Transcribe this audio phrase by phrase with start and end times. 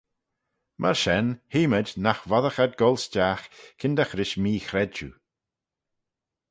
[0.81, 3.45] Myr shen hee mayd nagh voddagh ad goll stiagh
[3.79, 5.11] kyndagh rish mee-chredjue.